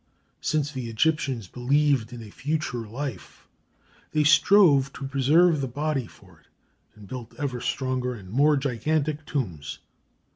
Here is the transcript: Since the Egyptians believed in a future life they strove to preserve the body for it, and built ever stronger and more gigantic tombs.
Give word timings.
Since 0.41 0.71
the 0.71 0.89
Egyptians 0.89 1.47
believed 1.47 2.11
in 2.11 2.23
a 2.23 2.31
future 2.31 2.87
life 2.87 3.47
they 4.13 4.23
strove 4.23 4.91
to 4.93 5.05
preserve 5.07 5.61
the 5.61 5.67
body 5.67 6.07
for 6.07 6.39
it, 6.39 6.47
and 6.95 7.07
built 7.07 7.35
ever 7.37 7.61
stronger 7.61 8.15
and 8.15 8.27
more 8.31 8.57
gigantic 8.57 9.27
tombs. 9.27 9.77